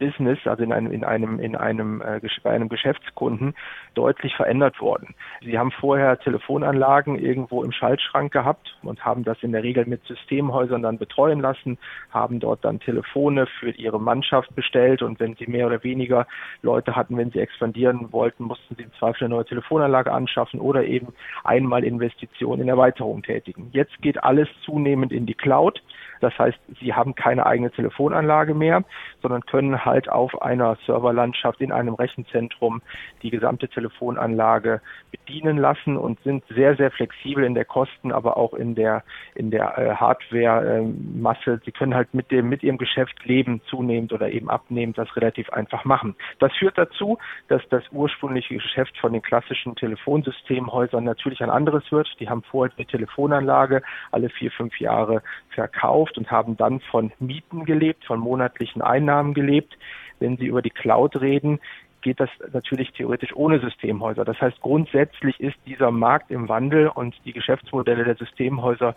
Business, 0.00 0.38
also 0.46 0.64
in 0.64 0.72
einem, 0.72 0.90
in 0.90 1.04
einem, 1.04 1.38
in 1.38 1.54
einem, 1.54 2.00
äh, 2.00 2.20
bei 2.42 2.50
einem 2.50 2.68
Geschäftskunden 2.68 3.54
deutlich 3.94 4.34
verändert 4.34 4.80
worden. 4.80 5.14
Sie 5.42 5.58
haben 5.58 5.70
vorher 5.70 6.18
Telefonanlagen 6.18 7.18
irgendwo 7.18 7.62
im 7.62 7.70
Schaltschrank 7.70 8.32
gehabt 8.32 8.76
und 8.82 9.04
haben 9.04 9.22
das 9.22 9.36
in 9.42 9.52
der 9.52 9.62
Regel 9.62 9.86
mit 9.86 10.02
Systemhäusern 10.04 10.82
dann 10.82 10.98
betreuen 10.98 11.40
lassen, 11.40 11.78
haben 12.10 12.40
dort 12.40 12.64
dann 12.64 12.80
Telefone 12.80 13.46
für 13.46 13.70
ihre 13.70 14.00
Mannschaft 14.00 14.54
bestellt 14.56 15.02
und 15.02 15.20
wenn 15.20 15.36
sie 15.36 15.46
mehr 15.46 15.66
oder 15.66 15.84
weniger 15.84 16.26
Leute 16.62 16.96
hatten, 16.96 17.16
wenn 17.16 17.30
sie 17.30 17.40
expandieren 17.40 18.12
wollten, 18.12 18.44
mussten 18.44 18.74
sie 18.76 18.84
im 18.84 18.92
Zweifel 18.94 19.24
eine 19.24 19.34
neue 19.34 19.44
Telefonanlage 19.44 20.10
anschaffen 20.10 20.60
oder 20.60 20.84
eben 20.84 21.08
einmal 21.44 21.84
Investitionen 21.84 22.62
in 22.62 22.68
Erweiterung 22.68 23.22
tätigen. 23.22 23.68
Jetzt 23.72 24.00
geht 24.00 24.24
alles 24.24 24.48
zunehmend 24.64 25.12
in 25.12 25.26
die 25.26 25.34
Cloud. 25.34 25.82
Das 26.20 26.38
heißt, 26.38 26.58
sie 26.80 26.94
haben 26.94 27.14
keine 27.14 27.46
eigene 27.46 27.70
Telefonanlage 27.70 28.54
mehr, 28.54 28.84
sondern 29.22 29.42
können 29.42 29.84
halt 29.84 30.08
auf 30.08 30.40
einer 30.42 30.76
Serverlandschaft 30.86 31.60
in 31.60 31.72
einem 31.72 31.94
Rechenzentrum 31.94 32.82
die 33.22 33.30
gesamte 33.30 33.68
Telefonanlage 33.68 34.80
bedienen 35.10 35.58
lassen 35.58 35.96
und 35.96 36.20
sind 36.22 36.44
sehr, 36.48 36.76
sehr 36.76 36.90
flexibel 36.90 37.44
in 37.44 37.54
der 37.54 37.64
Kosten, 37.64 38.12
aber 38.12 38.36
auch 38.36 38.54
in 38.54 38.74
der, 38.74 39.02
in 39.34 39.50
der 39.50 39.78
äh, 39.78 39.94
Hardware-Masse. 39.94 41.60
sie 41.64 41.72
können 41.72 41.94
halt 41.94 42.12
mit 42.14 42.30
dem, 42.30 42.48
mit 42.48 42.62
ihrem 42.62 42.78
Geschäft 42.78 43.24
leben, 43.24 43.60
zunehmend 43.66 44.12
oder 44.12 44.30
eben 44.30 44.50
abnehmend 44.50 44.98
das 44.98 45.14
relativ 45.16 45.50
einfach 45.50 45.84
machen. 45.84 46.14
Das 46.38 46.52
führt 46.54 46.78
dazu, 46.78 47.18
dass 47.48 47.62
das 47.70 47.82
ursprüngliche 47.92 48.54
Geschäft 48.54 48.96
von 48.98 49.12
den 49.12 49.22
klassischen 49.22 49.74
Telefonsystemhäusern 49.76 51.04
natürlich 51.04 51.42
ein 51.42 51.50
anderes 51.50 51.90
wird. 51.90 52.08
Die 52.20 52.28
haben 52.28 52.42
vorher 52.42 52.72
eine 52.76 52.86
Telefonanlage 52.86 53.82
alle 54.10 54.28
vier, 54.28 54.50
fünf 54.50 54.78
Jahre 54.80 55.22
verkauft 55.50 56.09
und 56.16 56.30
haben 56.30 56.56
dann 56.56 56.80
von 56.80 57.12
Mieten 57.18 57.64
gelebt, 57.64 58.04
von 58.04 58.20
monatlichen 58.20 58.82
Einnahmen 58.82 59.34
gelebt. 59.34 59.76
Wenn 60.18 60.36
Sie 60.36 60.46
über 60.46 60.62
die 60.62 60.70
Cloud 60.70 61.20
reden, 61.20 61.60
geht 62.02 62.20
das 62.20 62.30
natürlich 62.52 62.92
theoretisch 62.92 63.34
ohne 63.34 63.60
Systemhäuser. 63.60 64.24
Das 64.24 64.40
heißt, 64.40 64.60
grundsätzlich 64.60 65.38
ist 65.40 65.56
dieser 65.66 65.90
Markt 65.90 66.30
im 66.30 66.48
Wandel 66.48 66.88
und 66.88 67.14
die 67.24 67.32
Geschäftsmodelle 67.32 68.04
der 68.04 68.16
Systemhäuser 68.16 68.94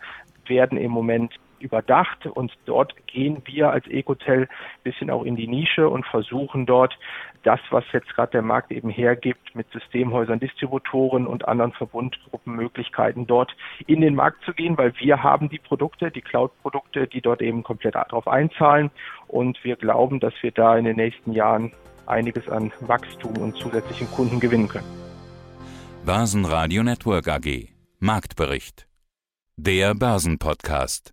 werden 0.49 0.77
im 0.77 0.91
Moment 0.91 1.39
überdacht 1.63 2.25
und 2.25 2.51
dort 2.65 2.93
gehen 3.07 3.41
wir 3.45 3.71
als 3.71 3.87
Ecotel 3.87 4.47
bisschen 4.83 5.09
auch 5.09 5.23
in 5.23 5.35
die 5.35 5.47
Nische 5.47 5.87
und 5.89 6.05
versuchen 6.05 6.65
dort 6.65 6.97
das, 7.43 7.59
was 7.71 7.83
jetzt 7.91 8.13
gerade 8.15 8.33
der 8.33 8.41
Markt 8.41 8.71
eben 8.71 8.89
hergibt, 8.89 9.55
mit 9.55 9.69
Systemhäusern, 9.71 10.39
Distributoren 10.39 11.25
und 11.25 11.47
anderen 11.47 11.71
Verbundgruppenmöglichkeiten 11.73 13.27
dort 13.27 13.55
in 13.87 14.01
den 14.01 14.15
Markt 14.15 14.43
zu 14.45 14.53
gehen, 14.53 14.77
weil 14.77 14.93
wir 14.99 15.23
haben 15.23 15.49
die 15.49 15.59
Produkte, 15.59 16.11
die 16.11 16.21
Cloud-Produkte, 16.21 17.07
die 17.07 17.21
dort 17.21 17.41
eben 17.41 17.63
komplett 17.63 17.95
darauf 17.95 18.27
einzahlen 18.27 18.91
und 19.27 19.61
wir 19.63 19.75
glauben, 19.75 20.19
dass 20.19 20.33
wir 20.41 20.51
da 20.51 20.77
in 20.77 20.85
den 20.85 20.97
nächsten 20.97 21.33
Jahren 21.33 21.71
einiges 22.05 22.47
an 22.49 22.71
Wachstum 22.81 23.37
und 23.37 23.55
zusätzlichen 23.55 24.07
Kunden 24.11 24.39
gewinnen 24.39 24.67
können. 24.67 24.87
Börsenradio 26.05 26.83
Network 26.83 27.29
AG 27.29 27.69
Marktbericht. 27.99 28.85
Der 29.57 29.93
Börsenpodcast. 29.93 31.12